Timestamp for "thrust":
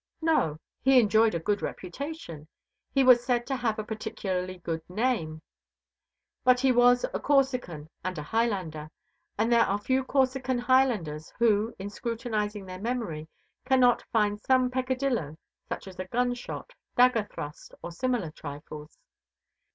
17.31-17.75